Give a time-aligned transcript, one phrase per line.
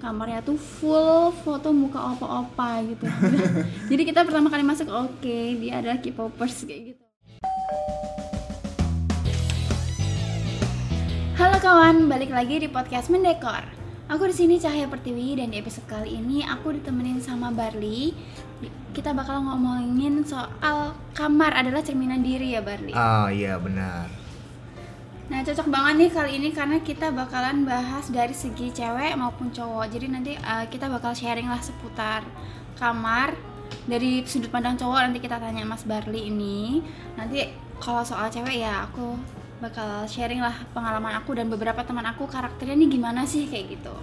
[0.00, 3.04] kamarnya tuh full foto muka opa-opa gitu
[3.92, 7.02] jadi kita pertama kali masuk oke dia adalah K-popers kayak gitu
[11.40, 13.64] Halo kawan, balik lagi di podcast Mendekor.
[14.12, 18.12] Aku di sini Cahaya Pertiwi dan di episode kali ini aku ditemenin sama Barli.
[18.92, 22.92] Kita bakal ngomongin soal kamar adalah cerminan diri ya Barli.
[22.92, 24.19] Ah iya benar.
[25.30, 29.86] Nah cocok banget nih kali ini karena kita bakalan bahas dari segi cewek maupun cowok.
[29.86, 32.26] Jadi nanti uh, kita bakal sharing lah seputar
[32.74, 33.38] kamar
[33.86, 36.82] dari sudut pandang cowok nanti kita tanya Mas Barli ini.
[37.14, 37.46] Nanti
[37.78, 39.14] kalau soal cewek ya aku
[39.62, 43.94] bakal sharing lah pengalaman aku dan beberapa teman aku karakternya nih gimana sih kayak gitu.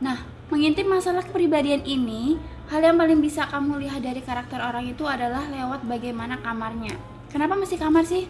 [0.00, 2.40] Nah, mengintip masalah kepribadian ini,
[2.72, 6.96] hal yang paling bisa kamu lihat dari karakter orang itu adalah lewat bagaimana kamarnya.
[7.28, 8.24] Kenapa mesti kamar sih?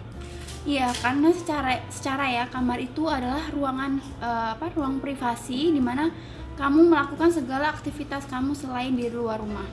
[0.71, 4.71] Iya, karena secara secara ya kamar itu adalah ruangan uh, apa?
[4.71, 6.15] ruang privasi di mana
[6.55, 9.67] kamu melakukan segala aktivitas kamu selain di luar rumah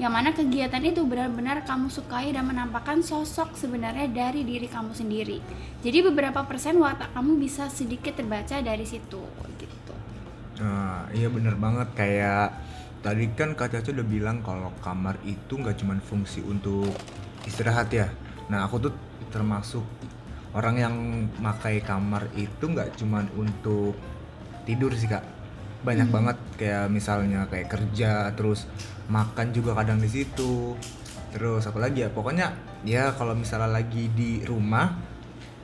[0.00, 5.38] yang mana kegiatan itu benar-benar kamu sukai dan menampakkan sosok sebenarnya dari diri kamu sendiri.
[5.84, 9.20] Jadi beberapa persen watak kamu bisa sedikit terbaca dari situ
[9.60, 9.94] gitu.
[10.64, 12.48] Nah, iya bener banget kayak
[13.04, 16.90] tadi kan Kak Caca udah bilang kalau kamar itu nggak cuma fungsi untuk
[17.44, 18.08] istirahat ya.
[18.48, 18.94] Nah aku tuh
[19.28, 19.84] termasuk
[20.54, 20.94] orang yang
[21.38, 23.94] pakai kamar itu nggak cuma untuk
[24.66, 25.22] tidur sih kak.
[25.86, 26.16] Banyak hmm.
[26.16, 28.66] banget kayak misalnya kayak kerja terus
[29.08, 30.74] makan juga kadang di situ.
[31.30, 34.90] Terus apa lagi ya pokoknya ya kalau misalnya lagi di rumah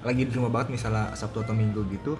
[0.07, 2.14] lagi di rumah banget misalnya sabtu atau minggu gitu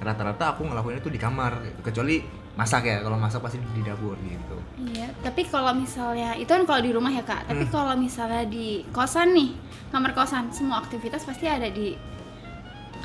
[0.00, 1.60] rata-rata aku ngelakuin itu di kamar.
[1.80, 2.20] Kecuali
[2.56, 4.56] masak ya kalau masak pasti di dapur gitu.
[4.96, 7.44] Iya tapi kalau misalnya itu kan kalau di rumah ya kak.
[7.44, 7.72] Tapi hmm.
[7.72, 9.52] kalau misalnya di kosan nih
[9.92, 11.92] kamar kosan semua aktivitas pasti ada di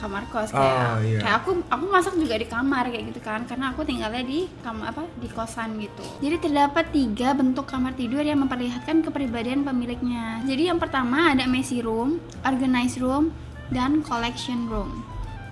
[0.02, 1.20] kamar kos kayak oh, iya.
[1.22, 3.44] kayak aku aku masak juga di kamar kayak gitu kan.
[3.44, 6.06] Karena aku tinggalnya di kamar apa di kosan gitu.
[6.24, 10.42] Jadi terdapat tiga bentuk kamar tidur yang memperlihatkan kepribadian pemiliknya.
[10.48, 13.36] Jadi yang pertama ada messy room organized room
[13.68, 15.04] dan collection room.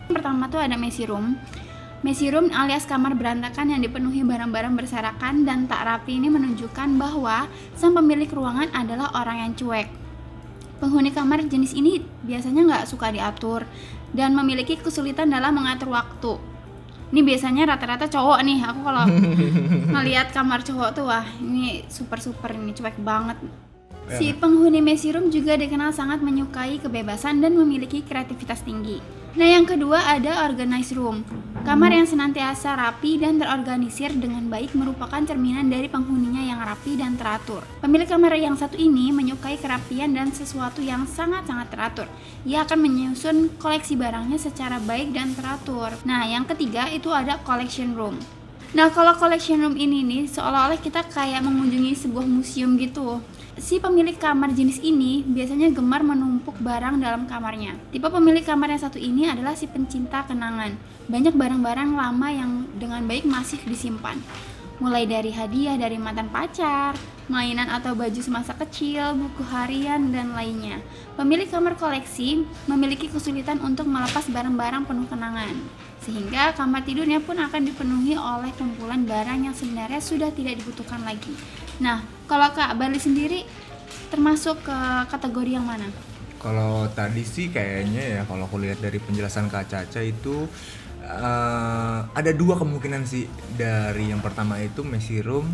[0.08, 1.36] Yang pertama tuh ada messy room
[2.00, 7.52] Messy room alias kamar berantakan yang dipenuhi barang-barang berserakan dan tak rapi ini menunjukkan bahwa
[7.76, 9.92] sang pemilik ruangan adalah orang yang cuek.
[10.80, 13.68] Penghuni kamar jenis ini biasanya nggak suka diatur
[14.16, 16.40] dan memiliki kesulitan dalam mengatur waktu.
[17.12, 18.64] Ini biasanya rata-rata cowok nih.
[18.64, 19.04] Aku kalau
[20.00, 23.44] ngelihat kamar cowok tuh wah ini super super ini cuek banget.
[24.16, 29.19] Si penghuni messy room juga dikenal sangat menyukai kebebasan dan memiliki kreativitas tinggi.
[29.38, 31.22] Nah, yang kedua ada organized room.
[31.62, 37.14] Kamar yang senantiasa rapi dan terorganisir dengan baik merupakan cerminan dari penghuninya yang rapi dan
[37.14, 37.62] teratur.
[37.78, 42.08] Pemilik kamar yang satu ini menyukai kerapian dan sesuatu yang sangat-sangat teratur.
[42.42, 45.94] Ia akan menyusun koleksi barangnya secara baik dan teratur.
[46.10, 48.18] Nah, yang ketiga itu ada collection room.
[48.74, 53.22] Nah, kalau collection room ini nih seolah-olah kita kayak mengunjungi sebuah museum gitu
[53.60, 57.76] si pemilik kamar jenis ini biasanya gemar menumpuk barang dalam kamarnya.
[57.92, 60.80] Tipe pemilik kamar yang satu ini adalah si pencinta kenangan.
[61.12, 64.16] Banyak barang-barang lama yang dengan baik masih disimpan.
[64.80, 66.96] Mulai dari hadiah dari mantan pacar,
[67.28, 70.80] mainan atau baju semasa kecil, buku harian, dan lainnya.
[71.20, 75.52] Pemilik kamar koleksi memiliki kesulitan untuk melepas barang-barang penuh kenangan,
[76.00, 81.36] sehingga kamar tidurnya pun akan dipenuhi oleh kumpulan barang yang sebenarnya sudah tidak dibutuhkan lagi.
[81.80, 83.48] Nah, kalau Kak Bali sendiri
[84.12, 85.88] termasuk ke kategori yang mana?
[86.40, 90.48] Kalau tadi sih kayaknya ya kalau aku lihat dari penjelasan Kak Caca itu
[91.04, 93.28] uh, ada dua kemungkinan sih
[93.60, 95.48] dari yang pertama itu messy room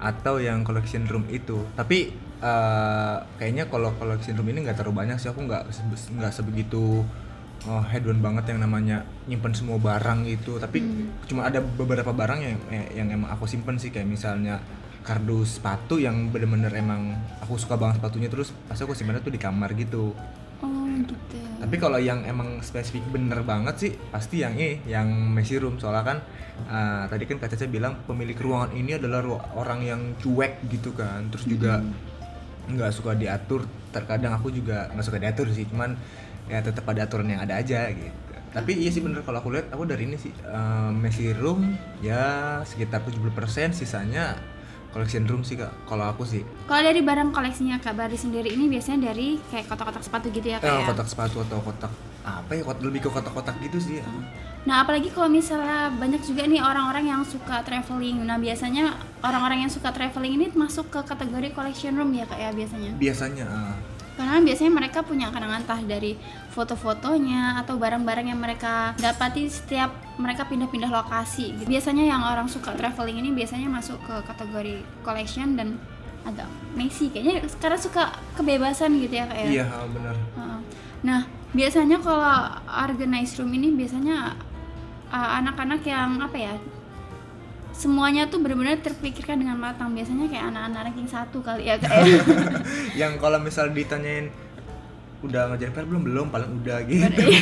[0.00, 1.64] atau yang collection room itu.
[1.72, 2.12] Tapi
[2.44, 5.72] uh, kayaknya kalau collection room ini nggak terlalu banyak sih aku nggak
[6.20, 7.00] nggak sebegitu
[7.68, 11.28] oh, headwan banget yang namanya nyimpen semua barang itu tapi hmm.
[11.28, 12.58] cuma ada beberapa barang yang
[12.92, 14.60] yang emang aku simpen sih kayak misalnya
[15.04, 17.12] kardus sepatu yang bener-bener emang
[17.44, 20.16] aku suka banget sepatunya terus pasti aku simpan tuh di kamar gitu.
[20.64, 21.14] Oh gitu.
[21.60, 25.76] Tapi kalau yang emang spesifik bener banget sih pasti yang ini yang messy room.
[25.76, 26.18] Soalnya kan
[26.72, 29.20] uh, tadi kan Kak Caca bilang pemilik ruangan ini adalah
[29.52, 31.28] orang yang cuek gitu kan.
[31.28, 31.84] Terus juga
[32.72, 32.96] nggak hmm.
[32.96, 33.68] suka diatur.
[33.92, 35.92] Terkadang aku juga nggak suka diatur sih cuman
[36.48, 38.16] ya tetap ada aturan yang ada aja gitu.
[38.54, 42.62] Tapi iya sih bener kalau aku lihat aku dari ini sih uh, messy room ya
[42.62, 44.53] sekitar 70% sisanya
[44.94, 48.70] collection room sih kak kalau aku sih kalau dari barang koleksinya kak Bari sendiri ini
[48.70, 50.86] biasanya dari kayak kotak-kotak sepatu gitu ya kak eh, ya?
[50.86, 51.90] kotak sepatu atau kotak
[52.24, 54.06] apa ya lebih ke kotak-kotak gitu sih ya.
[54.64, 58.24] Nah apalagi kalau misalnya banyak juga nih orang-orang yang suka traveling.
[58.24, 62.50] Nah biasanya orang-orang yang suka traveling ini masuk ke kategori collection room ya kak ya
[62.56, 62.96] biasanya?
[62.96, 63.44] Biasanya.
[63.44, 63.76] Uh.
[64.14, 66.14] Karena biasanya mereka punya kenangan entah dari
[66.54, 69.90] foto-fotonya atau barang-barang yang mereka dapati setiap
[70.22, 75.82] mereka pindah-pindah lokasi biasanya yang orang suka traveling ini biasanya masuk ke kategori collection dan
[76.22, 76.46] agak
[76.78, 77.10] messy.
[77.10, 80.14] Kayaknya sekarang suka kebebasan gitu ya kayak iya benar.
[81.04, 81.20] Nah
[81.54, 84.34] biasanya kalau organize room ini biasanya
[85.10, 86.54] uh, anak-anak uh, yang apa ya
[87.74, 89.92] semuanya tuh benar-benar terpikirkan dengan matang.
[89.92, 92.06] Biasanya kayak anak-anak ranking satu kali ya kayak
[93.00, 94.30] yang kalau misal ditanyain
[95.26, 96.02] udah ngajarin PR belum?
[96.06, 97.22] Belum paling udah gitu.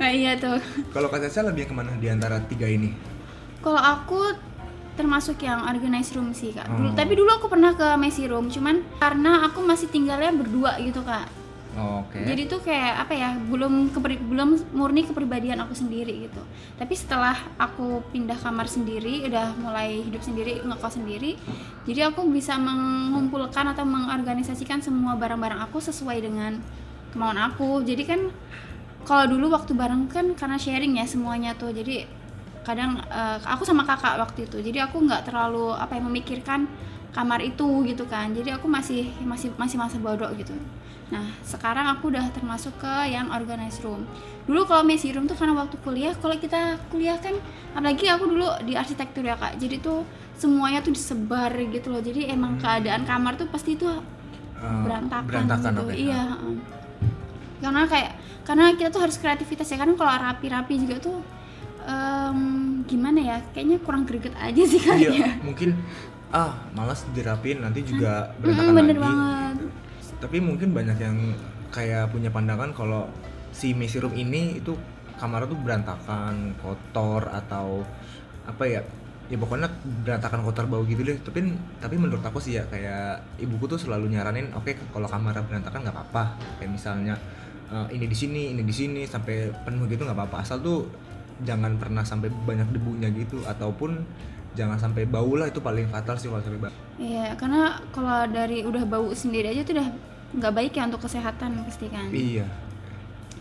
[0.00, 0.56] Nah iya tuh.
[0.88, 2.96] Kalau kata saya lebih ke mana di antara tiga ini?
[3.60, 4.32] Kalau aku
[4.96, 6.64] termasuk yang organize room sih kak.
[6.64, 6.96] Dulu, oh.
[6.96, 11.39] tapi dulu aku pernah ke messy room cuman karena aku masih tinggalnya berdua gitu kak
[11.70, 12.26] Okay.
[12.26, 16.42] Jadi tuh kayak apa ya belum kepri, belum murni kepribadian aku sendiri gitu.
[16.74, 21.38] Tapi setelah aku pindah kamar sendiri, udah mulai hidup sendiri, ngekos sendiri,
[21.86, 26.58] jadi aku bisa mengumpulkan atau mengorganisasikan semua barang-barang aku sesuai dengan
[27.14, 27.86] kemauan aku.
[27.86, 28.20] Jadi kan
[29.06, 31.70] kalau dulu waktu bareng kan karena sharing ya semuanya tuh.
[31.70, 32.02] Jadi
[32.66, 34.58] kadang uh, aku sama kakak waktu itu.
[34.58, 36.66] Jadi aku nggak terlalu apa yang memikirkan
[37.14, 38.34] kamar itu gitu kan.
[38.34, 40.50] Jadi aku masih masih masih masa bodoh gitu
[41.10, 44.06] Nah, sekarang aku udah termasuk ke yang organized room.
[44.46, 47.34] Dulu kalau messy room tuh karena waktu kuliah, kalau kita kuliah kan
[47.74, 49.58] apalagi aku dulu di arsitektur ya, Kak.
[49.58, 50.06] Jadi tuh
[50.38, 51.98] semuanya tuh disebar gitu loh.
[51.98, 52.62] Jadi emang hmm.
[52.62, 53.90] keadaan kamar tuh pasti tuh
[54.62, 55.82] uh, berantakan, berantakan gitu.
[55.90, 55.96] Okay.
[56.06, 56.58] Iya, uh.
[57.60, 58.12] Karena kayak
[58.46, 59.76] karena kita tuh harus kreativitas ya.
[59.82, 61.18] Karena kalau rapi-rapi juga tuh
[61.90, 62.40] um,
[62.86, 63.36] gimana ya?
[63.50, 65.10] Kayaknya kurang greget aja sih kayaknya.
[65.10, 65.74] Iya, mungkin
[66.30, 69.02] ah malas dirapin nanti juga berantakan hmm, bener lagi.
[69.02, 69.56] banget
[70.20, 71.16] tapi mungkin banyak yang
[71.72, 73.08] kayak punya pandangan kalau
[73.50, 74.76] si messy room ini itu
[75.16, 77.82] kamar tuh berantakan kotor atau
[78.44, 78.80] apa ya?
[79.30, 79.70] Ya pokoknya
[80.02, 81.16] berantakan kotor bau gitu deh.
[81.22, 85.38] Tapi tapi menurut aku sih ya kayak ibuku tuh selalu nyaranin oke okay, kalau kamar
[85.46, 86.36] berantakan nggak apa-apa.
[86.58, 87.14] Kayak misalnya
[87.70, 90.36] uh, ini di sini ini di sini sampai penuh gitu nggak apa-apa.
[90.42, 90.90] Asal tuh
[91.46, 94.02] jangan pernah sampai banyak debunya gitu ataupun
[94.58, 96.74] jangan sampai bau lah itu paling fatal sih kalau sampai bau.
[96.98, 99.88] Iya, karena kalau dari udah bau sendiri aja tuh udah
[100.30, 102.08] nggak baik ya untuk kesehatan pasti kan?
[102.10, 102.46] Iya.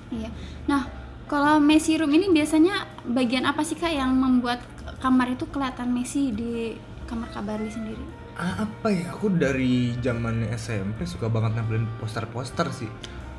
[0.09, 0.29] Iya.
[0.65, 0.89] Nah
[1.29, 4.65] kalau messy room ini biasanya bagian apa sih kak yang membuat
[4.97, 6.73] kamar itu kelihatan messy di
[7.05, 8.05] kamar Kabarli sendiri?
[8.39, 9.13] Apa ya?
[9.13, 12.91] Aku dari zaman SMP suka banget nampilin poster-poster sih.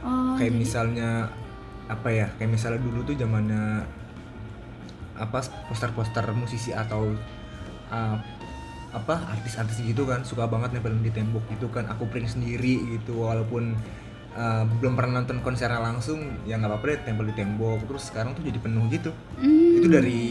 [0.07, 0.61] Oh, kayak jadi...
[0.61, 1.11] misalnya
[1.91, 2.27] apa ya?
[2.39, 3.85] Kayak misalnya dulu tuh zamannya
[5.21, 5.39] apa
[5.69, 7.13] poster-poster musisi atau
[7.93, 8.17] uh,
[8.91, 13.23] apa artis-artis gitu kan suka banget nempelin di tembok gitu kan aku print sendiri gitu
[13.23, 13.79] walaupun
[14.35, 18.35] uh, belum pernah nonton konsernya langsung ya nggak apa-apa deh tempel di tembok terus sekarang
[18.35, 19.79] tuh jadi penuh gitu mm.
[19.79, 20.23] itu dari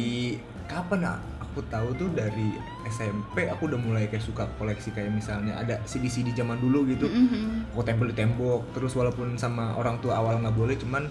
[0.67, 2.53] kapan ya aku tahu tuh dari
[2.85, 7.73] SMP aku udah mulai kayak suka koleksi kayak misalnya ada CD-CD zaman dulu gitu mm-hmm.
[7.73, 11.09] aku tempel di tembok terus walaupun sama orang tua awal nggak boleh cuman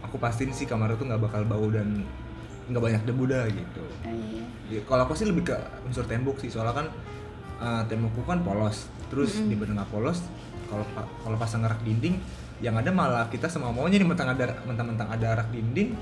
[0.00, 2.08] aku pastiin sih kamar itu nggak bakal bau dan
[2.66, 3.84] nggak banyak debu dah gitu.
[4.02, 4.44] Uh, iya.
[4.66, 6.86] Ya, kalau aku sih lebih ke unsur tembok sih soalnya kan
[7.62, 9.66] uh, tembokku kan polos, terus mm -hmm.
[9.70, 10.18] di nggak polos,
[10.66, 10.86] kalau
[11.22, 12.18] kalau pasang rak dinding,
[12.58, 15.94] yang ada malah kita semua maunya nih mentang ada mentang-mentang ada rak dinding,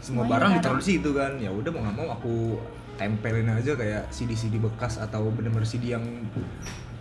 [0.00, 2.34] semua Semuanya barang ditaruh di situ kan, ya udah mau nggak mau aku
[2.98, 6.02] tempelin aja kayak CD-CD bekas atau bener-bener CD yang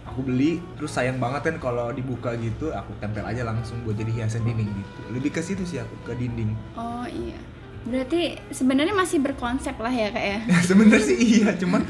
[0.03, 0.59] aku beli.
[0.75, 4.69] Terus sayang banget kan kalau dibuka gitu aku tempel aja langsung buat jadi hiasan dinding
[4.69, 5.01] gitu.
[5.15, 6.53] Lebih ke situ sih aku ke dinding.
[6.75, 7.39] Oh iya
[7.87, 10.39] Berarti sebenarnya masih berkonsep lah ya kak ya?
[10.69, 11.81] sebenarnya sih iya, cuman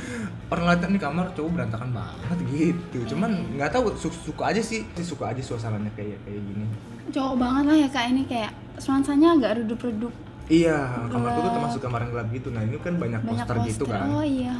[0.47, 3.15] orang lihat nih kamar cowok berantakan banget gitu.
[3.15, 6.65] Cuman nggak tahu suka, suka aja sih, suka aja suasananya kayak kayak gini.
[7.11, 10.13] Cowok banget lah ya kak ini kayak nuansanya agak redup-redup.
[10.47, 12.47] Iya, kamarku tuh termasuk kamar yang gelap gitu.
[12.55, 14.07] Nah ini kan banyak, banyak poster, poster gitu kan.
[14.07, 14.55] Oh iya.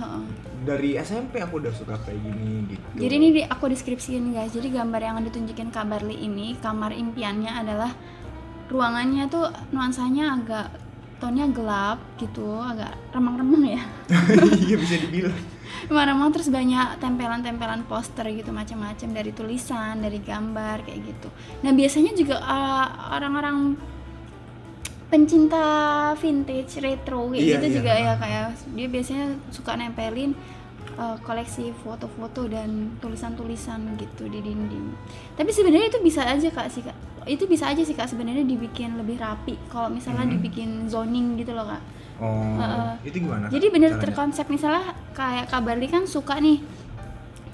[0.67, 3.07] Dari SMP aku udah suka kayak gini gitu.
[3.07, 4.51] Jadi ini di, aku deskripsiin guys.
[4.51, 7.95] Jadi gambar yang ditunjukin Kak Barli ini, kamar impiannya adalah
[8.67, 10.67] ruangannya tuh nuansanya agak
[11.17, 13.81] tonnya gelap gitu agak remang-remang ya.
[14.67, 15.37] Iya bisa dibilang.
[15.89, 21.29] Remang-remang terus banyak tempelan-tempelan poster gitu macam-macam dari tulisan dari gambar kayak gitu.
[21.65, 23.77] Nah biasanya juga uh, orang-orang
[25.07, 25.65] pencinta
[26.19, 27.75] vintage retro kayak iya, gitu iya.
[27.79, 28.45] juga ya kayak
[28.75, 30.35] dia biasanya suka nempelin
[30.99, 34.93] uh, koleksi foto-foto dan tulisan-tulisan gitu di dinding.
[35.39, 38.95] Tapi sebenarnya itu bisa aja kak sih kak itu bisa aja sih kak sebenarnya dibikin
[38.95, 40.33] lebih rapi kalau misalnya hmm.
[40.39, 41.81] dibikin zoning gitu loh kak
[42.23, 44.03] oh uh, itu gimana jadi bener caranya?
[44.07, 46.63] terkonsep misalnya kayak kabarli kan suka nih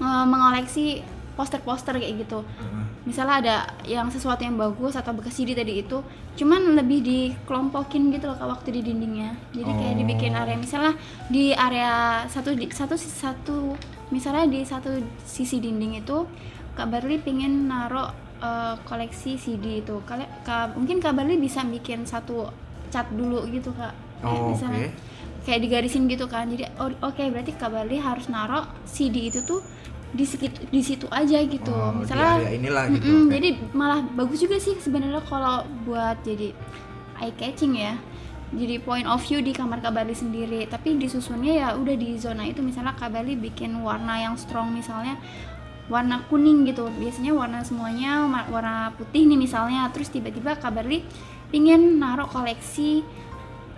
[0.00, 1.04] uh, mengoleksi
[1.34, 2.84] poster-poster kayak gitu uh.
[3.04, 6.00] misalnya ada yang sesuatu yang bagus atau bekas CD tadi itu
[6.34, 9.76] cuman lebih dikelompokin gitu loh kak waktu di dindingnya jadi oh.
[9.78, 10.94] kayak dibikin area misalnya
[11.30, 13.58] di area satu di satu satu
[14.10, 16.26] misalnya di satu sisi dinding itu
[16.74, 20.00] kak Barli pingin naruh uh, koleksi CD itu.
[20.06, 22.50] Kalian ka, mungkin Kak Barli bisa bikin satu
[22.94, 23.90] cat dulu gitu kak.
[24.22, 24.94] Oh, misalnya okay.
[25.42, 26.46] kayak digarisin gitu kan.
[26.46, 29.58] Jadi oh, oke okay, berarti Kak Barli harus naruh CD itu tuh
[30.14, 31.74] di sekitar di situ aja gitu.
[31.74, 33.34] Oh, misalnya di inilah gitu mm -mm, okay.
[33.34, 36.54] jadi malah bagus juga sih sebenarnya kalau buat jadi
[37.18, 37.98] eye catching ya.
[38.54, 40.70] Jadi point of view di kamar Kabali sendiri.
[40.70, 42.62] Tapi disusunnya ya udah di zona itu.
[42.62, 45.18] Misalnya Kabali bikin warna yang strong misalnya
[45.88, 46.88] warna kuning gitu.
[46.88, 49.88] Biasanya warna semuanya warna putih nih misalnya.
[49.92, 51.04] Terus tiba-tiba Kabali
[51.52, 53.04] ingin naruh koleksi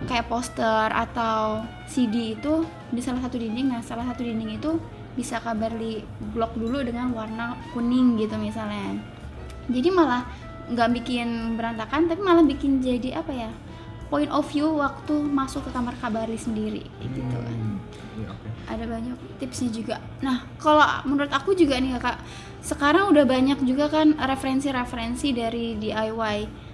[0.05, 3.73] kayak poster atau CD itu di salah satu dinding.
[3.73, 4.77] Nah salah satu dinding itu
[5.17, 6.05] bisa Kabarli
[6.37, 9.01] blok dulu dengan warna kuning gitu misalnya.
[9.67, 10.23] Jadi malah
[10.67, 13.49] nggak bikin berantakan tapi malah bikin jadi apa ya
[14.11, 17.19] point of view waktu masuk ke kamar Kabarli sendiri gitu.
[17.25, 17.66] Kan
[18.17, 18.51] ya, okay.
[18.73, 22.17] ada banyak tipsnya juga nah kalau menurut aku juga nih kak
[22.61, 26.67] sekarang udah banyak juga kan referensi-referensi dari DIY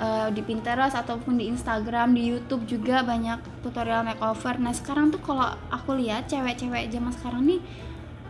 [0.00, 4.56] uh, di Pinterest ataupun di Instagram, di YouTube juga banyak tutorial makeover.
[4.58, 7.60] Nah sekarang tuh kalau aku lihat cewek-cewek zaman sekarang nih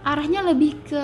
[0.07, 1.02] arahnya lebih ke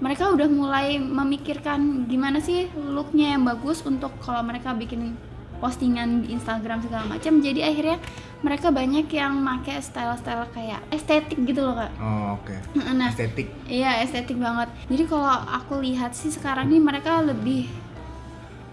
[0.00, 5.12] mereka udah mulai memikirkan gimana sih looknya yang bagus untuk kalau mereka bikin
[5.60, 7.38] postingan di Instagram segala macam.
[7.38, 8.00] Jadi akhirnya
[8.40, 11.92] mereka banyak yang make style-style kayak estetik gitu loh kak.
[12.00, 12.50] Oh oke.
[12.50, 12.58] Okay.
[12.96, 13.52] Nah, estetik.
[13.68, 14.72] Iya estetik banget.
[14.88, 17.68] Jadi kalau aku lihat sih sekarang nih mereka lebih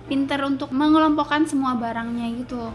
[0.07, 2.71] pinter untuk mengelompokkan semua barangnya gitu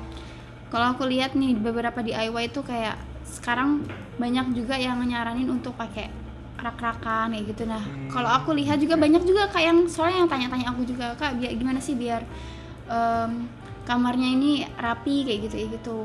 [0.73, 2.97] kalau aku lihat nih beberapa DIY itu kayak
[3.28, 3.85] sekarang
[4.16, 6.09] banyak juga yang nyaranin untuk pakai
[6.57, 8.09] rak-rakan kayak gitu nah hmm.
[8.09, 11.52] kalau aku lihat juga banyak juga kayak yang soalnya yang tanya-tanya aku juga kak biar
[11.52, 12.25] gimana sih biar
[12.88, 13.45] um,
[13.92, 15.99] kamarnya ini rapi kayak gitu kayak gitu.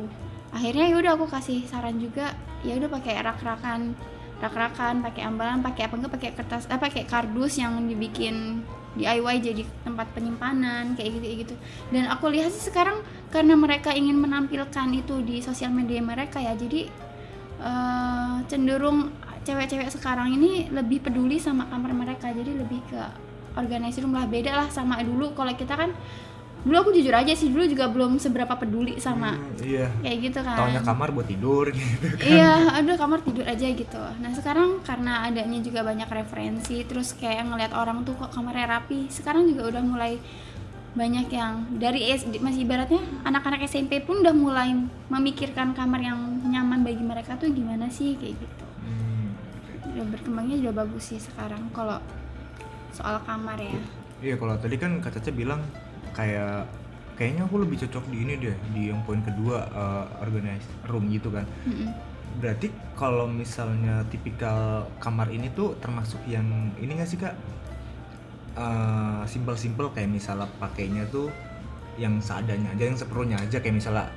[0.51, 2.35] Akhirnya ya udah aku kasih saran juga
[2.67, 3.95] ya udah pakai rak-rakan
[4.37, 8.61] rak-rakan pakai ambalan pakai apa enggak pakai kertas eh pakai kardus yang dibikin
[8.97, 11.55] DIY jadi tempat penyimpanan kayak gitu kayak gitu.
[11.95, 12.99] Dan aku lihat sih sekarang
[13.31, 16.91] karena mereka ingin menampilkan itu di sosial media mereka ya jadi
[17.61, 19.13] uh, cenderung
[19.47, 22.99] cewek-cewek sekarang ini lebih peduli sama kamar mereka jadi lebih ke
[23.55, 25.95] organisasi rumah beda lah sama dulu kalau kita kan
[26.65, 29.87] dulu aku jujur aja sih dulu juga belum seberapa peduli sama hmm, iya.
[30.03, 30.57] kayak gitu kan.
[30.57, 32.27] Taunya kamar buat tidur gitu kan.
[32.27, 34.03] Iya aduh kamar tidur aja gitu.
[34.19, 39.07] Nah sekarang karena adanya juga banyak referensi terus kayak ngeliat orang tuh kok kamarnya rapi
[39.07, 40.13] sekarang juga udah mulai
[40.97, 44.73] banyak yang dari SD masih ibaratnya anak-anak SMP pun udah mulai
[45.13, 48.65] memikirkan kamar yang nyaman bagi mereka tuh gimana sih kayak gitu.
[48.81, 49.29] Hmm.
[49.93, 52.01] udah berkembangnya juga bagus sih sekarang kalau
[52.97, 53.77] soal kamar ya.
[54.17, 55.61] Iya kalau tadi kan kak Caca bilang
[56.17, 56.65] kayak
[57.17, 61.29] kayaknya aku lebih cocok di ini deh di yang poin kedua uh, organize room gitu
[61.29, 61.89] kan mm-hmm.
[62.41, 66.45] berarti kalau misalnya tipikal kamar ini tuh termasuk yang
[66.81, 67.33] ini gak sih kak
[68.57, 71.29] uh, simple-simple kayak misalnya pakainya tuh
[71.97, 74.09] yang seadanya aja yang seperlunya aja kayak misalnya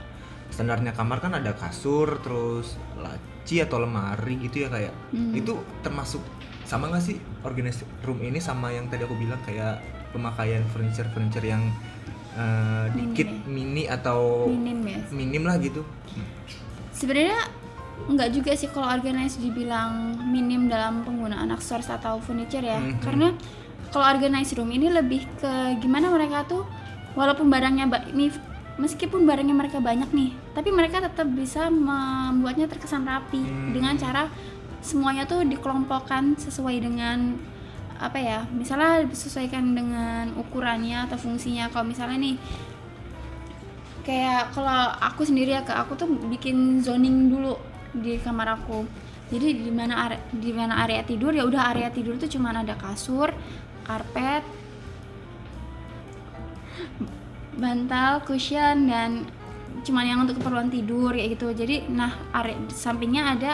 [0.53, 5.41] standarnya kamar kan ada kasur terus laci atau lemari gitu ya kayak mm.
[5.41, 6.21] itu termasuk
[6.69, 7.17] sama gak sih
[7.49, 9.81] organize room ini sama yang tadi aku bilang kayak
[10.13, 11.73] pemakaian furniture furniture yang
[12.37, 15.83] uh, dikit mini atau minim ya minim lah gitu
[16.95, 17.41] sebenarnya
[18.11, 23.01] nggak juga sih kalau organize dibilang minim dalam penggunaan aksesoris atau furniture ya mm -hmm.
[23.05, 23.29] karena
[23.91, 26.63] kalau organize room ini lebih ke gimana mereka tuh
[27.19, 28.31] walaupun barangnya ini
[28.81, 33.77] meskipun barangnya mereka banyak nih tapi mereka tetap bisa membuatnya terkesan rapi hmm.
[33.77, 34.31] dengan cara
[34.81, 37.37] semuanya tuh dikelompokkan sesuai dengan
[38.01, 41.69] apa ya misalnya disesuaikan dengan ukurannya atau fungsinya.
[41.69, 42.37] Kalau misalnya nih
[44.01, 47.61] kayak kalau aku sendiri ya ke aku tuh bikin zoning dulu
[47.93, 48.89] di kamar aku.
[49.31, 53.31] Jadi di mana di mana area tidur ya udah area tidur tuh cuman ada kasur
[53.87, 54.43] karpet
[57.61, 59.29] bantal cushion dan
[59.85, 61.53] cuman yang untuk keperluan tidur kayak gitu.
[61.53, 63.53] Jadi nah area sampingnya ada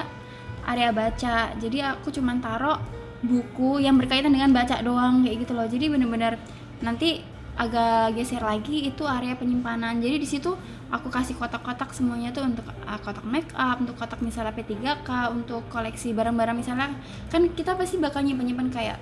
[0.71, 1.53] area baca.
[1.59, 2.79] Jadi aku cuman taruh
[3.27, 6.39] buku yang berkaitan dengan baca doang kayak gitu loh jadi bener-bener
[6.81, 7.21] nanti
[7.57, 10.53] agak geser lagi itu area penyimpanan jadi di situ
[10.93, 15.65] aku kasih kotak-kotak semuanya tuh untuk uh, kotak make up untuk kotak misalnya P3K untuk
[15.73, 16.93] koleksi barang-barang misalnya
[17.33, 18.99] kan kita pasti bakal nyimpan-nyimpan kayak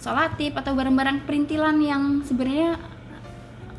[0.00, 2.80] solatip atau barang-barang perintilan yang sebenarnya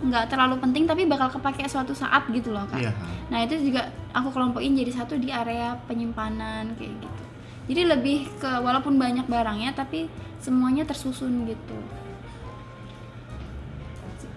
[0.05, 2.83] nggak terlalu penting tapi bakal kepake suatu saat gitu loh kak.
[2.83, 2.91] Iya.
[3.31, 7.24] Nah itu juga aku kelompokin jadi satu di area penyimpanan kayak gitu
[7.65, 10.05] jadi lebih ke walaupun banyak barangnya tapi
[10.37, 11.77] semuanya tersusun gitu.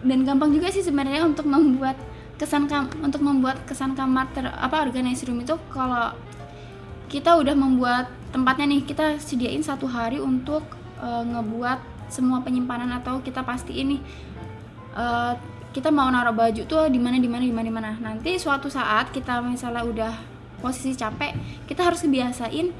[0.00, 1.99] Dan gampang juga sih sebenarnya untuk membuat
[2.38, 6.14] kesan kam untuk membuat kesan kamar ter apa organize room itu kalau
[7.11, 10.62] kita udah membuat tempatnya nih kita sediain satu hari untuk
[11.02, 13.99] uh, ngebuat semua penyimpanan atau kita pasti ini
[14.94, 15.35] uh,
[15.75, 17.90] kita mau naruh baju tuh di mana di mana di mana di mana.
[17.99, 20.14] Nanti suatu saat kita misalnya udah
[20.62, 22.70] posisi capek kita harus kebiasain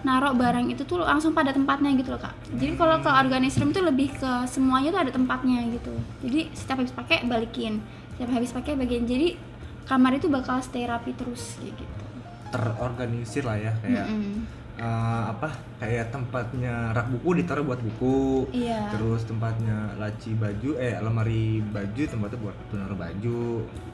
[0.00, 2.32] naruh barang itu tuh langsung pada tempatnya gitu loh kak.
[2.56, 5.92] Jadi kalau ke organisme itu lebih ke semuanya tuh ada tempatnya gitu.
[6.24, 7.84] Jadi setiap habis pakai balikin
[8.16, 9.04] setiap habis pakai bagian.
[9.04, 9.36] Jadi
[9.84, 12.04] kamar itu bakal stay rapi terus kayak gitu.
[12.50, 14.36] Terorganisir lah ya kayak mm -hmm.
[14.80, 15.48] uh, apa
[15.80, 18.90] kayak tempatnya rak buku ditaruh buat buku iya.
[18.90, 23.44] terus tempatnya laci baju eh lemari baju tempatnya buat naruh baju.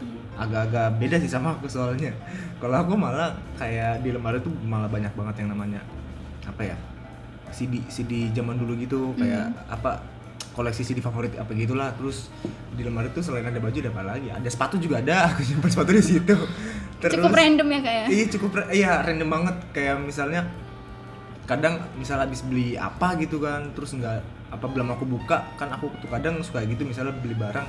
[0.03, 2.13] Iya agak-agak beda sih sama aku soalnya.
[2.61, 5.81] Kalau aku malah kayak di lemari tuh malah banyak banget yang namanya
[6.47, 6.77] apa ya
[7.51, 9.75] CD CD zaman dulu gitu kayak mm.
[9.75, 10.05] apa
[10.55, 11.93] koleksi CD favorit apa gitulah.
[11.97, 12.29] Terus
[12.77, 14.29] di lemari tuh selain ada baju ada apa lagi?
[14.29, 16.37] Ada sepatu juga ada aku simpan sepatu di situ.
[16.97, 18.07] Terus, cukup random ya kayak ya?
[18.09, 19.57] iya cukup iya random banget.
[19.77, 20.49] Kayak misalnya
[21.47, 24.19] kadang misal habis beli apa gitu kan terus nggak
[24.51, 27.67] apa belum aku buka kan aku tuh kadang suka gitu misalnya beli barang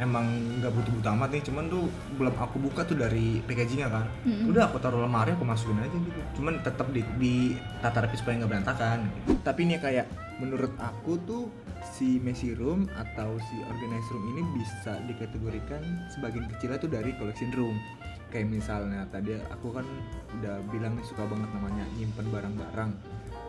[0.00, 0.24] emang
[0.58, 1.84] nggak butuh-butuh amat nih cuman tuh
[2.16, 4.48] belum aku buka tuh dari packagingnya kan mm-hmm.
[4.48, 7.34] udah aku taruh lemari aku masukin aja gitu cuman tetap di, di
[7.84, 9.36] tata rapi supaya nggak berantakan gitu.
[9.44, 10.08] tapi ini kayak
[10.40, 11.52] menurut aku tuh
[11.84, 15.84] si messy room atau si organized room ini bisa dikategorikan
[16.16, 17.76] sebagian kecilnya tuh dari collection room
[18.32, 19.84] kayak misalnya tadi aku kan
[20.40, 22.90] udah bilang nih suka banget namanya nyimpen barang-barang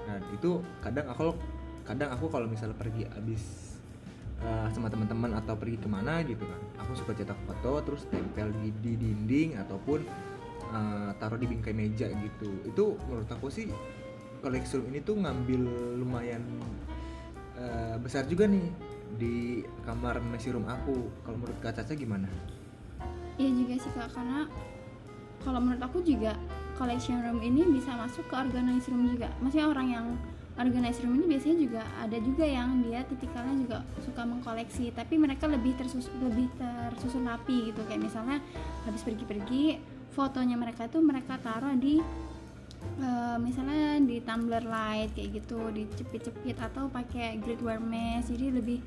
[0.09, 1.31] nah itu kadang aku
[1.87, 3.70] kadang aku kalau misalnya pergi abis
[4.45, 6.61] uh, sama teman-teman atau pergi ke mana gitu kan.
[6.85, 9.99] Aku suka cetak foto terus tempel di, di dinding ataupun
[10.73, 12.49] uh, taruh di bingkai meja gitu.
[12.65, 13.69] Itu menurut aku sih
[14.41, 15.61] koleksi ini tuh ngambil
[16.01, 16.41] lumayan
[17.57, 18.65] uh, besar juga nih
[19.15, 21.09] di kamar messy room aku.
[21.23, 22.27] Kalau menurut kak Caca gimana?
[23.37, 24.49] Iya juga sih kak karena
[25.41, 26.37] kalau menurut aku juga
[26.77, 29.29] collection room ini bisa masuk ke organize room juga.
[29.41, 30.07] Maksudnya orang yang
[30.59, 35.47] organizer room ini biasanya juga ada juga yang dia tipikalnya juga suka mengkoleksi tapi mereka
[35.47, 37.81] lebih tersus lebih tersusun rapi gitu.
[37.87, 38.37] Kayak misalnya
[38.83, 39.79] habis pergi-pergi
[40.11, 42.03] fotonya mereka itu mereka taruh di
[42.99, 48.27] uh, misalnya di tumbler light kayak gitu dicepit-cepit atau pakai grid mesh.
[48.27, 48.79] Jadi lebih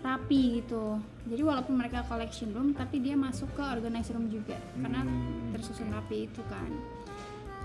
[0.00, 0.96] rapi gitu.
[1.28, 5.52] Jadi walaupun mereka collection room tapi dia masuk ke organizer room juga karena hmm.
[5.52, 6.72] tersusun rapi itu kan.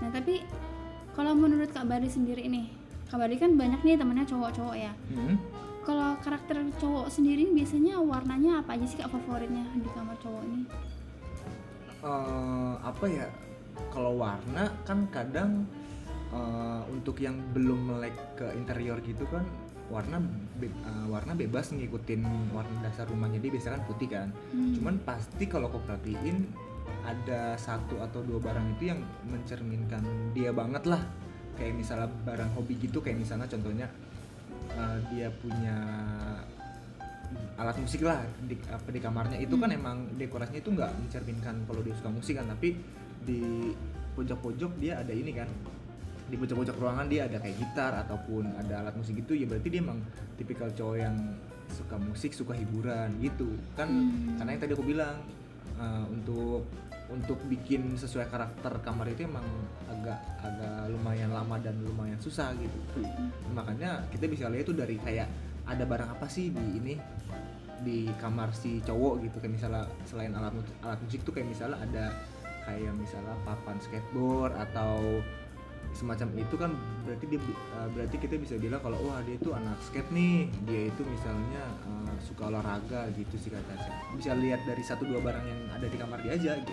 [0.04, 0.44] Nah tapi
[1.16, 2.75] kalau menurut Kak Bari sendiri nih
[3.06, 4.92] Kabari kan banyak nih temennya cowok-cowok ya.
[5.14, 5.38] Hmm.
[5.86, 10.66] kalau karakter cowok sendiri biasanya warnanya apa aja sih kak favoritnya di kamar cowok ini?
[12.02, 13.30] Uh, apa ya?
[13.94, 15.62] Kalau warna kan kadang
[16.34, 19.46] uh, untuk yang belum melek ke interior gitu kan
[19.86, 20.18] warna
[20.58, 23.38] be, uh, warna bebas ngikutin warna dasar rumahnya.
[23.38, 24.28] Dia biasanya kan putih kan.
[24.50, 24.74] Hmm.
[24.74, 26.50] cuman pasti kalau kau perhatiin
[27.06, 30.02] ada satu atau dua barang itu yang mencerminkan
[30.34, 31.02] dia banget lah
[31.56, 33.86] kayak misalnya barang hobi gitu kayak misalnya contohnya
[34.76, 35.76] uh, dia punya
[37.56, 39.74] alat musik lah di apa di kamarnya itu kan hmm.
[39.74, 42.76] kan emang dekorasinya itu nggak mencerminkan kalau dia suka musik kan tapi
[43.24, 43.72] di
[44.14, 45.48] pojok-pojok dia ada ini kan
[46.26, 49.80] di pojok-pojok ruangan dia ada kayak gitar ataupun ada alat musik gitu ya berarti dia
[49.82, 49.98] emang
[50.36, 51.16] tipikal cowok yang
[51.72, 54.38] suka musik suka hiburan gitu kan hmm.
[54.38, 55.16] karena yang tadi aku bilang
[55.80, 56.66] uh, untuk
[57.06, 59.46] untuk bikin sesuai karakter kamar itu emang
[59.86, 63.54] agak agak lumayan lama dan lumayan susah gitu hmm.
[63.54, 65.30] makanya kita bisa lihat itu dari kayak
[65.66, 66.94] ada barang apa sih di ini
[67.82, 72.06] di kamar si cowok gitu kayak misalnya selain alat alat musik tuh kayak misalnya ada
[72.66, 75.22] kayak misalnya papan skateboard atau
[75.96, 76.70] semacam itu kan
[77.08, 80.52] berarti dia uh, berarti kita bisa bilang kalau wah dia itu anak skate nih.
[80.68, 85.44] Dia itu misalnya uh, suka olahraga gitu sih katanya bisa lihat dari satu dua barang
[85.48, 86.72] yang ada di kamar dia aja gitu.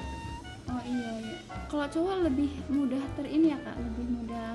[0.67, 1.37] Oh iya iya.
[1.71, 3.75] Kalau cowok lebih mudah ter ini ya kak?
[3.79, 4.49] Lebih mudah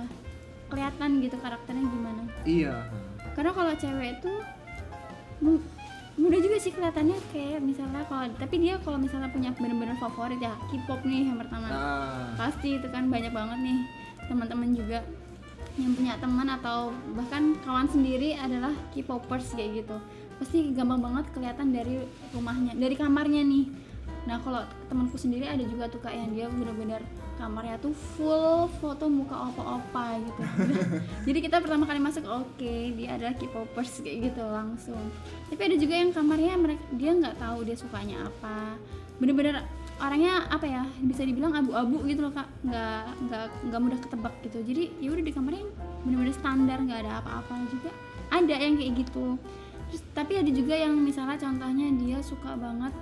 [0.68, 2.22] kelihatan gitu karakternya gimana?
[2.44, 2.76] Iya.
[3.33, 4.33] Karena kalau cewek itu
[6.18, 10.50] mudah juga sih kelihatannya kayak misalnya kalau tapi dia kalau misalnya punya bener-bener favorit ya
[10.66, 11.66] K-pop nih yang pertama.
[11.70, 12.35] Nah.
[12.35, 13.78] pasti itu kan banyak banget nih
[14.28, 15.02] teman-teman juga
[15.78, 19.96] yang punya teman atau bahkan kawan sendiri adalah K-popers kayak gitu.
[20.38, 22.02] Pasti gampang banget kelihatan dari
[22.34, 23.66] rumahnya dari kamarnya nih.
[24.26, 27.00] Nah kalau temanku sendiri ada juga tuh kak yang dia bener-bener
[27.38, 30.42] kamarnya tuh full foto muka opa-opa gitu.
[31.30, 34.98] Jadi kita pertama kali masuk oke okay, dia adalah K-popers kayak gitu langsung.
[35.46, 38.74] Tapi ada juga yang kamarnya mereka dia nggak tahu dia sukanya apa.
[39.22, 39.62] Bener-bener
[39.98, 42.48] orangnya apa ya bisa dibilang abu-abu gitu loh kak.
[42.64, 44.58] Nggak nggak nggak mudah ketebak gitu.
[44.62, 45.64] Jadi ya udah di kamarnya
[46.06, 47.90] bener-bener standar nggak ada apa-apa juga.
[48.30, 49.37] Ada yang kayak gitu.
[49.88, 52.92] Terus tapi ada juga yang misalnya contohnya dia suka banget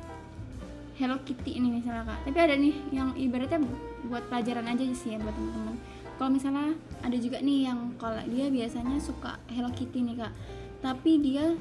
[0.96, 2.30] Hello Kitty ini misalnya kak.
[2.30, 3.60] Tapi ada nih yang ibaratnya
[4.06, 5.76] buat pelajaran aja sih ya buat teman-teman
[6.16, 6.72] kalau misalnya
[7.04, 10.32] ada juga nih yang kalau dia biasanya suka Hello Kitty nih kak.
[10.80, 11.52] Tapi dia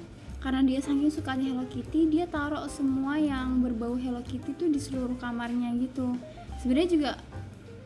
[0.45, 4.77] karena dia saking sukanya Hello Kitty dia taruh semua yang berbau Hello Kitty tuh di
[4.77, 6.13] seluruh kamarnya gitu.
[6.61, 7.11] Sebenarnya juga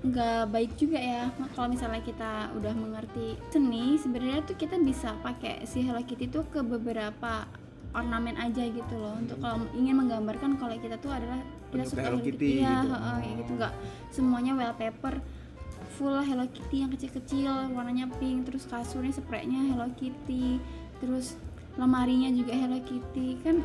[0.03, 5.63] nggak baik juga ya kalau misalnya kita udah mengerti seni sebenarnya tuh kita bisa pakai
[5.63, 7.47] si Hello Kitty tuh ke beberapa
[7.95, 9.15] ornamen aja gitu loh.
[9.15, 11.39] Untuk kalau ingin menggambarkan kalau kita tuh adalah
[11.71, 12.91] kita suka Hello Kitty, ya gitu.
[12.91, 13.51] kayak gitu.
[13.55, 13.73] Nggak
[14.11, 15.23] semuanya wallpaper
[15.95, 20.59] full Hello Kitty yang kecil-kecil warnanya pink terus kasurnya spraynya Hello Kitty
[20.99, 21.39] terus
[21.79, 23.39] lemarinya juga Hello Kitty.
[23.39, 23.63] Kan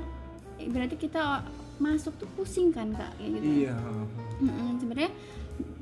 [0.70, 1.42] berarti kita
[1.82, 3.10] masuk tuh pusing kan kak?
[3.18, 3.46] Kayak gitu.
[3.66, 3.76] Iya.
[4.38, 5.12] Mm -mm, sebenarnya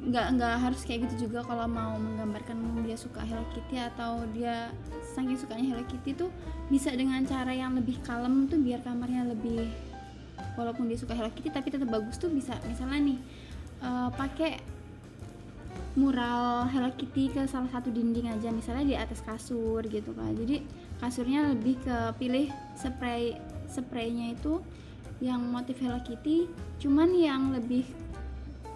[0.02, 4.72] nggak nggak harus kayak gitu juga kalau mau menggambarkan dia suka Hello Kitty atau dia
[5.14, 6.32] saking sukanya Hello Kitty tuh
[6.72, 9.70] bisa dengan cara yang lebih kalem tuh biar kamarnya lebih
[10.58, 12.56] walaupun dia suka Hello Kitty tapi tetap bagus tuh bisa.
[12.66, 13.18] Misalnya nih
[13.84, 14.58] uh, pakai
[15.92, 20.64] mural Hello Kitty ke salah satu dinding aja misalnya di atas kasur gitu kan jadi
[21.02, 22.46] kasurnya lebih ke pilih
[22.78, 23.34] spray
[23.66, 24.62] spraynya itu
[25.18, 26.46] yang motif Hello Kitty
[26.78, 27.82] cuman yang lebih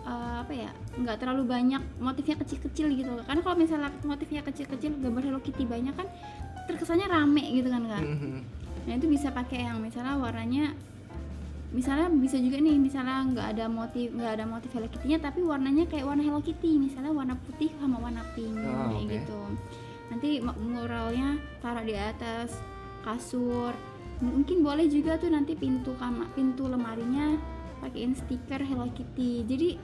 [0.02, 3.10] uh, apa ya nggak terlalu banyak motifnya kecil-kecil gitu.
[3.26, 6.06] Karena kalau misalnya motifnya kecil-kecil gambar Hello Kitty banyak kan
[6.66, 8.04] terkesannya rame gitu kan kan
[8.86, 10.70] nah itu bisa pakai yang misalnya warnanya
[11.74, 15.90] misalnya bisa juga nih misalnya nggak ada motif nggak ada motif Hello Kitty-nya tapi warnanya
[15.90, 19.06] kayak warna Hello Kitty misalnya warna putih sama warna pink oh, kayak okay.
[19.18, 19.40] gitu
[20.10, 22.54] nanti muralnya taruh di atas
[23.02, 23.74] kasur.
[24.22, 27.36] Mungkin boleh juga tuh nanti pintu kamar pintu lemarinya
[27.84, 29.44] pakein stiker Hello Kitty.
[29.44, 29.76] Jadi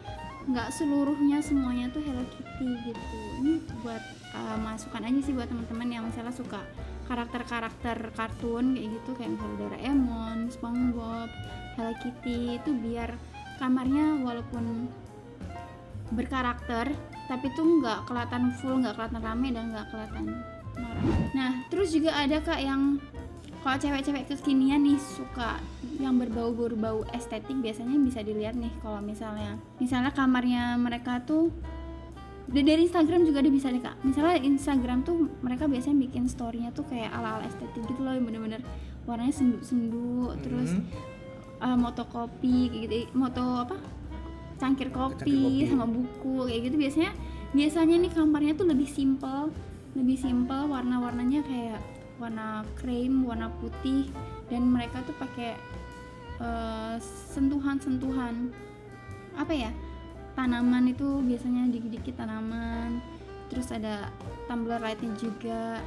[0.49, 3.19] nggak seluruhnya semuanya tuh Hello Kitty gitu.
[3.45, 3.53] Ini
[3.85, 4.03] buat
[4.35, 6.59] uh, masukan aja sih buat teman-teman yang misalnya suka
[7.07, 9.11] karakter-karakter kartun kayak gitu.
[9.15, 11.29] Kayak misalnya Doraemon, SpongeBob,
[11.77, 13.15] Hello Kitty itu biar
[13.61, 14.91] kamarnya walaupun
[16.13, 16.93] berkarakter
[17.33, 20.25] tapi tuh nggak kelihatan full nggak kelihatan rame dan nggak kelihatan
[20.77, 23.01] marah nah terus juga ada kak yang
[23.65, 25.57] kalau cewek-cewek kekinian nih suka
[25.97, 31.49] yang berbau-berbau estetik biasanya bisa dilihat nih kalau misalnya misalnya kamarnya mereka tuh
[32.53, 33.97] dari Instagram juga ada bisa nih kak.
[34.05, 38.61] Misalnya Instagram tuh mereka biasanya bikin storynya tuh kayak ala-ala estetik gitu loh bener-bener
[39.09, 40.39] warnanya sendu-sendu hmm.
[40.43, 40.71] terus
[41.63, 43.77] uh, moto kopi kayak gitu moto apa
[44.63, 45.71] cangkir kopi, cangkir kopi.
[45.75, 46.77] sama buku kayak gitu.
[46.79, 47.13] Biasanya
[47.51, 49.51] biasanya nih kamarnya tuh lebih simple
[49.99, 51.83] lebih simple warna-warnanya kayak
[52.23, 54.07] warna cream warna putih.
[54.47, 55.59] Dan mereka tuh pakai
[56.39, 56.95] uh,
[57.35, 58.55] sentuhan-sentuhan.
[59.35, 59.71] Apa ya?
[60.39, 63.03] Tanaman itu biasanya dikit-dikit tanaman.
[63.51, 64.09] Terus ada
[64.47, 65.83] tumbler lightnya juga.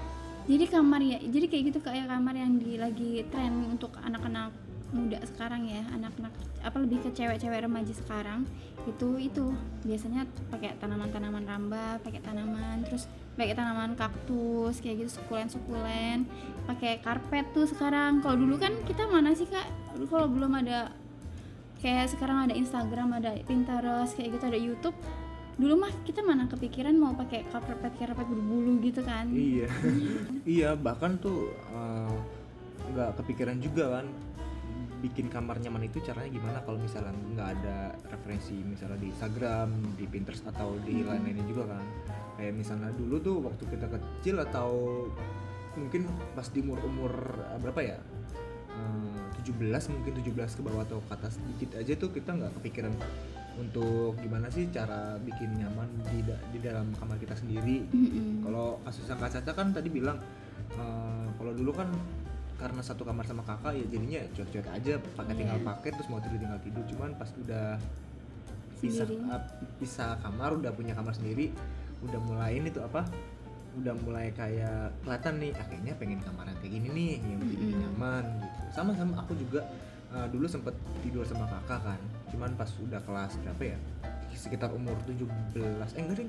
[0.46, 4.54] Jadi kamar ya jadi kayak gitu kayak kamar yang di lagi tren untuk anak-anak
[4.96, 6.32] muda sekarang ya anak-anak
[6.64, 8.48] apa lebih ke cewek-cewek remaja sekarang
[8.88, 9.52] itu itu.
[9.84, 16.24] Biasanya pakai tanaman-tanaman ramba pakai tanaman terus pakai tanaman kaktus kayak gitu sukulen sukulen
[16.64, 18.24] pakai karpet tuh sekarang.
[18.24, 19.68] Kalau dulu kan kita mana sih kak?
[20.08, 20.96] Kalau belum ada
[21.84, 24.98] kayak sekarang ada Instagram ada Pinterest kayak gitu ada YouTube
[25.56, 29.32] dulu mah kita mana kepikiran mau pakai karpet karpet berbulu gitu kan.
[29.32, 29.72] Iya.
[30.56, 32.16] Iya bahkan tuh eh,
[32.94, 34.06] nggak uh, kepikiran juga kan
[35.04, 37.78] bikin kamar nyaman itu caranya gimana kalau misalnya nggak ada
[38.10, 41.08] referensi misalnya di Instagram, di Pinterest atau di hmm.
[41.08, 41.86] lain-lainnya juga kan
[42.36, 44.70] kayak misalnya dulu tuh waktu kita kecil atau
[45.76, 47.12] mungkin pas di umur umur
[47.52, 47.98] eh, berapa ya
[48.76, 52.94] uh, 17 mungkin 17 ke bawah atau ke atas dikit aja tuh kita nggak kepikiran
[53.56, 56.20] untuk gimana sih cara bikin nyaman di
[56.52, 57.88] di dalam kamar kita sendiri.
[57.88, 58.44] Mm-hmm.
[58.44, 60.20] Kalau kasus yang Caca kan tadi bilang
[60.76, 61.88] uh, kalau dulu kan
[62.56, 65.40] karena satu kamar sama kakak ya jadinya cuek-cuek aja pakai yeah.
[65.44, 66.84] tinggal paket terus mau tidur tinggal tidur.
[66.88, 67.68] Cuman pas udah
[68.80, 69.44] pisah uh,
[69.80, 71.52] pisah kamar udah punya kamar sendiri
[72.04, 73.08] udah mulai ini tuh apa
[73.76, 77.76] udah mulai kayak kelihatan nih akhirnya pengen kamar yang kayak gini nih yang mm -hmm.
[77.84, 78.60] nyaman gitu.
[78.72, 79.62] Sama sama aku juga
[80.16, 82.02] uh, dulu sempet tidur sama kakak kan.
[82.32, 83.78] Cuman pas udah kelas berapa ya?
[84.36, 85.28] Sekitar umur 17
[85.96, 86.28] eh enggak deh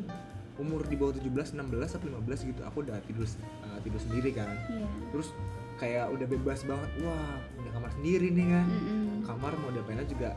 [0.57, 3.29] umur di bawah 17 16 atau 15 gitu aku udah tidur
[3.63, 4.51] uh, tidur sendiri kan.
[4.67, 4.91] Yeah.
[5.15, 5.31] terus
[5.77, 9.17] kayak udah bebas banget wah punya kamar sendiri nih kan mm -hmm.
[9.29, 10.31] kamar mau diapain juga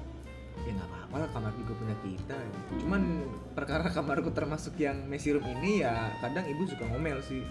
[0.67, 2.71] ya nggak apa-apa lah kamar juga punya kita gitu.
[2.84, 3.02] cuman
[3.56, 7.43] perkara kamarku termasuk yang messy room ini ya kadang ibu suka ngomel sih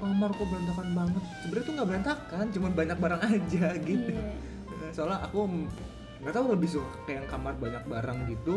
[0.00, 4.92] kamar kok berantakan banget sebenarnya tuh nggak berantakan cuman banyak barang aja gitu yeah.
[4.92, 5.38] soalnya aku
[6.20, 8.54] nggak tahu lebih suka kayak yang kamar banyak barang gitu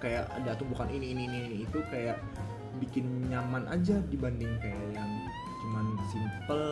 [0.00, 2.20] kayak ada tumpukan ini ini ini, ini itu kayak
[2.80, 5.10] bikin nyaman aja dibanding kayak yang
[5.64, 6.64] cuman simple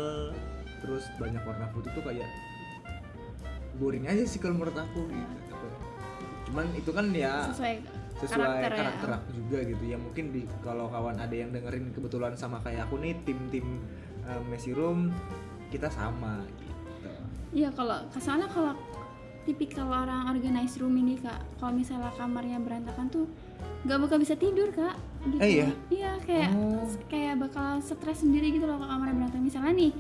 [0.83, 2.29] terus banyak warna putih tuh kayak
[3.79, 5.67] boring aja sih kalau menurut aku gitu
[6.51, 7.75] cuman itu kan ya sesuai
[8.21, 8.79] sesuai karakter, ya.
[8.85, 9.17] karakter ya.
[9.17, 13.01] aku juga gitu ya mungkin di kalau kawan ada yang dengerin kebetulan sama kayak aku
[13.01, 13.81] nih tim tim
[14.29, 15.09] uh, Messi Room
[15.73, 16.77] kita sama gitu
[17.57, 18.77] iya kalau soalnya kalau
[19.43, 23.27] tipikal orang organized room ini kak kalau misalnya kamarnya berantakan tuh
[23.83, 24.95] nggak bakal bisa tidur kak
[25.27, 25.43] gitu.
[25.43, 26.87] eh, iya iya kayak oh.
[27.11, 29.91] kayak bakal stres sendiri gitu loh kalau kamarnya berantakan misalnya nih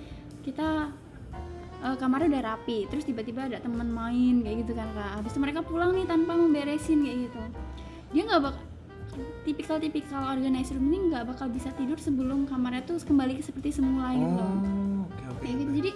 [0.42, 0.90] kita
[1.82, 5.40] uh, kamarnya udah rapi terus tiba-tiba ada teman main kayak gitu kan kak habis itu
[5.40, 7.40] mereka pulang nih tanpa memberesin kayak gitu
[8.12, 8.62] dia nggak bakal
[9.44, 14.48] tipikal-tipikal organizer ini nggak bakal bisa tidur sebelum kamarnya tuh kembali seperti semula gitu loh.
[14.48, 15.40] Oh, okay, okay.
[15.44, 15.70] Kayak gitu.
[15.82, 15.90] Jadi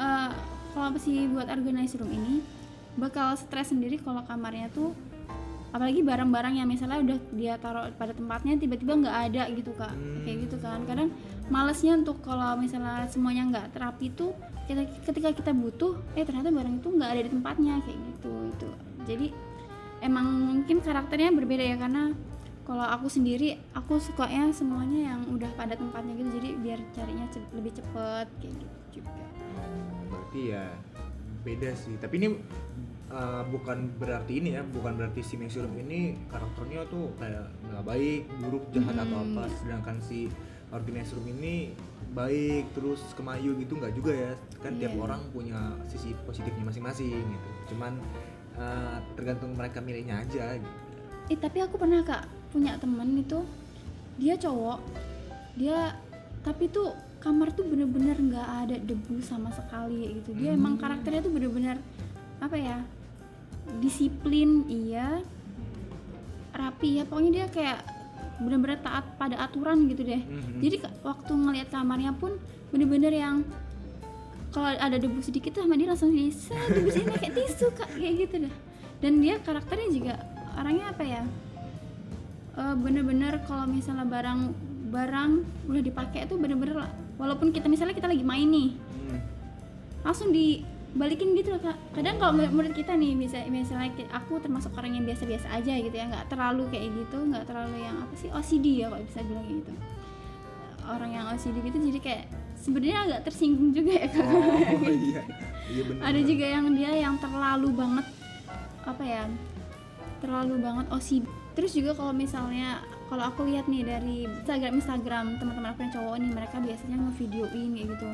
[0.00, 0.30] uh,
[0.72, 2.34] kalau sih buat organizer room ini
[2.96, 4.96] bakal stres sendiri kalau kamarnya tuh
[5.76, 9.92] apalagi barang-barang yang misalnya udah dia taruh pada tempatnya tiba-tiba nggak ada gitu kak.
[9.92, 10.24] Hmm.
[10.24, 10.80] kayak gitu kan.
[10.88, 11.12] Kadang
[11.52, 14.32] malesnya untuk kalau misalnya semuanya nggak terapi tuh
[14.64, 18.68] kita, ketika kita butuh eh ternyata barang itu nggak ada di tempatnya kayak gitu itu.
[19.04, 19.26] Jadi
[20.00, 22.16] emang mungkin karakternya berbeda ya karena
[22.66, 26.40] kalau aku sendiri aku sukanya semuanya yang udah pada tempatnya gitu.
[26.40, 29.12] Jadi biar carinya ce lebih cepet kayak gitu juga.
[29.60, 30.72] Oh, berarti ya
[31.44, 31.94] beda sih.
[32.00, 32.28] Tapi ini
[33.10, 38.22] uh, bukan berarti ini ya bukan berarti si Mesurum ini karakternya tuh kayak nggak baik
[38.42, 39.04] buruk jahat hmm.
[39.06, 40.30] atau apa sedangkan si
[40.74, 41.70] Organizer ini
[42.10, 44.32] baik terus kemayu gitu nggak juga ya
[44.64, 44.80] kan yeah.
[44.86, 45.02] tiap iya.
[45.02, 47.98] orang punya sisi positifnya masing-masing gitu cuman
[48.58, 50.74] uh, tergantung mereka milihnya aja gitu.
[51.26, 53.42] Eh tapi aku pernah kak punya temen itu
[54.16, 54.78] dia cowok
[55.58, 55.94] dia
[56.46, 60.58] tapi tuh kamar tuh bener-bener nggak -bener ada debu sama sekali gitu dia hmm.
[60.62, 61.78] emang karakternya tuh bener-bener
[62.38, 62.78] apa ya
[63.82, 65.20] disiplin iya
[66.56, 67.02] rapi ya.
[67.04, 67.80] Pokoknya dia kayak
[68.36, 70.20] bener-bener taat pada aturan gitu deh.
[70.20, 70.60] Hmm.
[70.60, 72.36] jadi waktu ngelihat kamarnya pun
[72.68, 73.40] bener-bener yang
[74.52, 77.88] kalau ada debu sedikit tuh sama dia langsung bisa debu sini kayak tisu kak.
[77.96, 78.54] Kayak gitu deh.
[79.00, 80.14] Dan dia karakternya juga
[80.56, 81.22] orangnya apa ya
[82.56, 84.40] uh, bener-bener kalau misalnya barang
[84.88, 85.30] barang
[85.68, 86.88] udah dipakai itu bener-bener
[87.20, 89.20] walaupun kita misalnya kita lagi main nih hmm.
[90.02, 90.32] langsung
[90.96, 95.04] dibalikin gitu loh kak kadang kalau menurut kita nih bisa misalnya aku termasuk orang yang
[95.04, 98.88] biasa-biasa aja gitu ya nggak terlalu kayak gitu nggak terlalu yang apa sih OCD ya
[98.88, 99.72] kalau bisa bilang gitu
[100.88, 102.24] orang yang OCD gitu jadi kayak
[102.56, 104.56] sebenarnya agak tersinggung juga ya kak oh,
[104.88, 105.22] iya.
[105.76, 106.00] iya bener.
[106.00, 108.06] ada juga yang dia yang terlalu banget
[108.88, 109.24] apa ya
[110.24, 112.80] terlalu banget OCD terus juga kalau misalnya
[113.12, 117.70] kalau aku lihat nih dari Instagram Instagram teman-teman aku yang cowok nih mereka biasanya ngevideoin
[117.76, 118.08] kayak gitu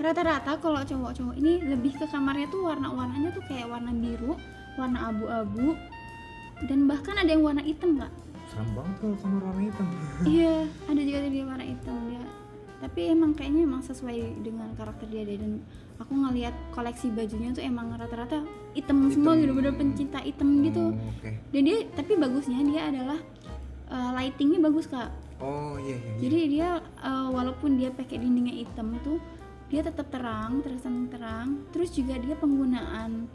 [0.00, 4.32] rata-rata kalau cowok-cowok ini lebih ke kamarnya tuh warna-warnanya tuh kayak warna biru
[4.80, 5.76] warna abu-abu
[6.64, 8.12] dan bahkan ada yang warna hitam nggak
[8.48, 9.86] serem banget kalau kamar warna hitam.
[10.40, 10.56] Iya
[10.88, 12.24] ada juga dia warna hitam dia
[12.80, 15.60] tapi emang kayaknya emang sesuai dengan karakter dia deh dan
[16.00, 18.40] aku ngelihat koleksi bajunya tuh emang rata-rata
[18.72, 19.52] hitam, semua gitu.
[19.52, 20.96] Bener pencinta hitam gitu.
[20.96, 21.36] oh, okay.
[21.52, 23.20] dan dia tapi bagusnya dia adalah
[23.92, 25.12] uh, lightingnya bagus kak.
[25.44, 26.20] Oh iya, iya, iya.
[26.24, 26.68] jadi dia
[27.04, 29.20] uh, walaupun dia pakai dindingnya hitam tuh
[29.70, 31.64] dia tetap terang terkesan terang.
[31.70, 33.30] Terus juga dia penggunaan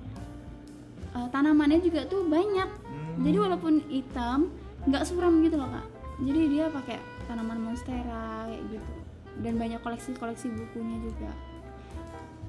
[1.15, 2.69] uh, tanamannya juga tuh banyak.
[3.15, 3.23] Hmm.
[3.23, 4.51] jadi walaupun hitam
[4.85, 5.87] nggak suram gitu loh kak.
[6.21, 8.93] Jadi dia pakai tanaman monstera kayak gitu.
[9.39, 11.31] Dan banyak koleksi-koleksi bukunya juga.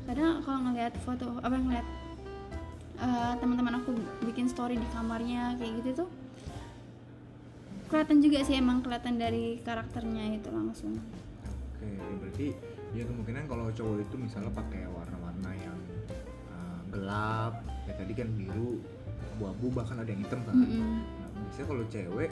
[0.07, 1.87] Kadang kalau ngeliat foto apa ngeliat
[3.01, 3.95] uh, teman-teman aku
[4.27, 6.09] bikin story di kamarnya kayak gitu tuh
[7.87, 10.99] kelihatan juga sih emang kelihatan dari karakternya itu langsung
[12.21, 12.47] berarti
[12.95, 15.79] ya kemungkinan kalau cowok itu misalnya pakai warna-warna yang
[16.53, 17.55] uh, gelap
[17.87, 18.81] ya tadi kan biru
[19.37, 20.97] abu-abu bahkan ada yang hitam kan mm -hmm.
[21.21, 22.31] nah, biasanya kalau cewek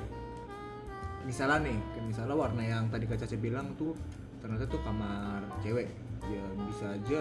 [1.25, 3.97] misalnya nih misalnya warna yang tadi Kak Caca bilang tuh
[4.45, 5.89] ternyata tuh kamar cewek
[6.29, 7.21] ya bisa aja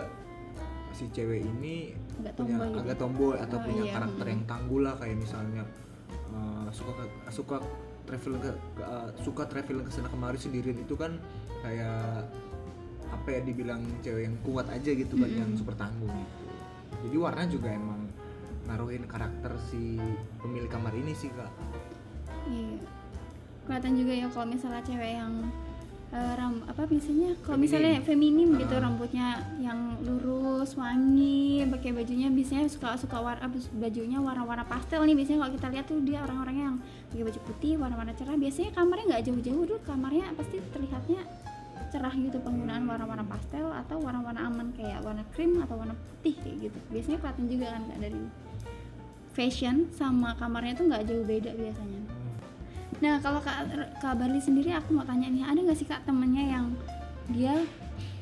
[0.94, 3.94] si cewek ini agak punya tomboy agak tomboy atau oh, punya iya.
[3.98, 5.64] karakter yang tangguh lah kayak misalnya
[6.36, 6.92] uh, suka
[7.34, 7.58] suka
[8.04, 11.18] travel ke, ke uh, suka travel ke sana kemari sendirian itu kan
[11.64, 12.28] kayak
[13.08, 15.42] apa ya dibilang cewek yang kuat aja gitu kan mm -hmm.
[15.48, 16.46] yang super tangguh gitu.
[17.08, 18.04] Jadi warna juga emang
[18.68, 20.00] naruhin karakter si
[20.44, 21.52] pemilik kamar ini sih kak.
[22.52, 22.84] Iya.
[23.64, 25.34] Kelihatan juga ya kalau misalnya cewek yang
[26.12, 27.32] uh, ram apa biasanya?
[27.44, 28.60] Kalau misalnya feminim uh.
[28.60, 33.48] gitu rambutnya yang lurus wangi pakai bajunya biasanya suka suka warna
[33.80, 35.16] bajunya warna-warna pastel nih.
[35.16, 36.76] Biasanya kalau kita lihat tuh dia orang-orang yang
[37.12, 41.22] pakai baju putih warna-warna cerah biasanya kamarnya nggak jauh-jauh dulu kamarnya pasti terlihatnya
[41.94, 46.58] cerah gitu penggunaan warna-warna pastel atau warna-warna aman kayak warna krim atau warna putih kayak
[46.70, 46.80] gitu.
[46.90, 48.22] Biasanya kelihatan juga kan dari
[49.38, 52.02] fashion sama kamarnya tuh nggak jauh beda biasanya.
[52.98, 53.70] Nah kalau kak,
[54.02, 56.66] kak Barli sendiri aku mau tanya nih, ada nggak sih kak temennya yang
[57.30, 57.62] dia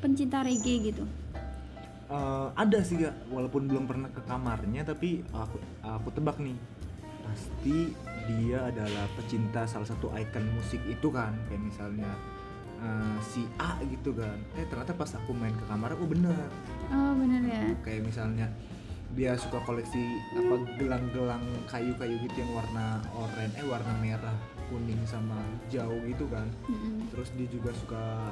[0.03, 1.07] pencinta reggae gitu?
[2.11, 6.59] Uh, ada sih kak, walaupun belum pernah ke kamarnya tapi aku aku tebak nih.
[7.23, 7.95] Pasti
[8.27, 12.11] dia adalah pecinta salah satu ikon musik itu kan kayak misalnya
[12.81, 14.37] uh, si A gitu kan.
[14.57, 16.49] Eh ternyata pas aku main ke kamar aku bener.
[16.91, 17.63] Oh bener ya.
[17.85, 18.47] Kayak misalnya
[19.11, 19.99] dia suka koleksi
[20.39, 24.37] apa gelang-gelang kayu-kayu gitu yang warna oranye eh warna merah
[24.71, 25.35] kuning sama
[25.67, 26.47] hijau gitu kan.
[26.71, 27.11] Mm-hmm.
[27.11, 28.31] terus dia juga suka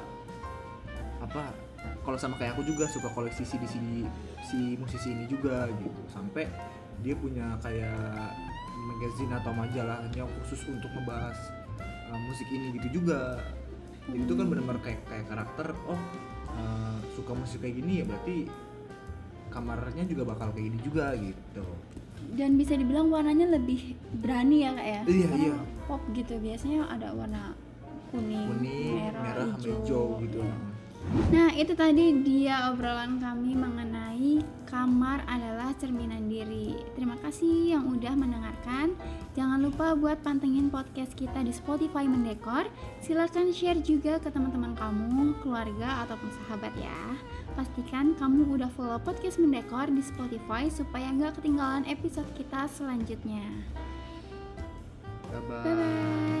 [1.20, 1.52] apa
[2.00, 4.08] kalau sama kayak aku juga suka koleksi CD CD
[4.40, 6.00] si musisi ini juga gitu.
[6.08, 6.48] Sampai
[7.04, 8.32] dia punya kayak
[8.80, 11.36] magazine atau majalah yang khusus untuk membahas
[12.08, 13.36] uh, musik ini gitu juga
[14.10, 16.00] jadi itu kan benar-benar kayak kayak karakter oh
[16.54, 18.36] uh, suka musik kayak gini ya berarti
[19.50, 21.66] kamarnya juga bakal kayak gini juga gitu.
[22.30, 25.00] Dan bisa dibilang warnanya lebih berani ya kak ya?
[25.08, 25.56] Iya Karena iya.
[25.90, 27.42] pop gitu biasanya ada warna
[28.14, 30.40] kuning, kuning merah, merah hijau, hijau gitu
[31.30, 36.78] Nah, itu tadi dia obrolan kami mengenai kamar adalah cerminan diri.
[36.94, 38.94] Terima kasih yang udah mendengarkan.
[39.34, 42.70] Jangan lupa buat pantengin podcast kita di Spotify Mendekor.
[43.02, 47.02] Silahkan share juga ke teman-teman kamu, keluarga, ataupun sahabat ya.
[47.58, 53.42] Pastikan kamu udah follow podcast Mendekor di Spotify supaya nggak ketinggalan episode kita selanjutnya.
[55.30, 55.62] Bye-bye.
[55.66, 56.39] Bye-bye.